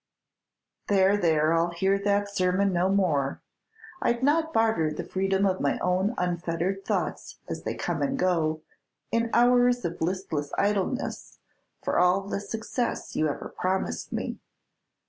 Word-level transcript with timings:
"There, 0.87 1.15
there, 1.15 1.53
I'll 1.53 1.69
hear 1.69 1.99
that 1.99 2.27
sermon 2.27 2.73
no 2.73 2.89
more. 2.89 3.43
I'd 4.01 4.23
not 4.23 4.51
barter 4.51 4.91
the 4.91 5.03
freedom 5.03 5.45
of 5.45 5.61
my 5.61 5.77
own 5.77 6.15
unfettered 6.17 6.83
thoughts, 6.83 7.37
as 7.47 7.61
they 7.61 7.75
come 7.75 8.01
and 8.01 8.17
go, 8.17 8.63
in 9.11 9.29
hours 9.31 9.85
of 9.85 10.01
listless 10.01 10.51
idleness, 10.57 11.37
for 11.83 11.99
all 11.99 12.21
the 12.21 12.39
success 12.39 13.15
you 13.15 13.27
ever 13.27 13.49
promised 13.55 14.11
me. 14.11 14.39